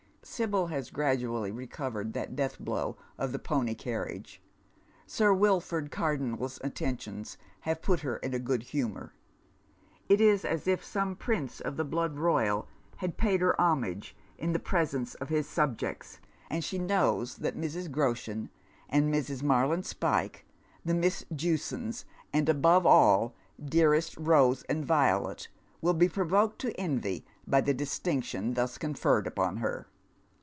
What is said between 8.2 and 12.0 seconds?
a good humour. It is as if some prince of the